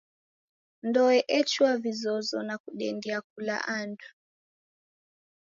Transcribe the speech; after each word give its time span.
Ndoe 0.87 1.17
echua 1.37 1.73
vizozo 1.83 2.37
nakudendia 2.47 3.17
kula 3.29 3.55
andu. 3.77 4.07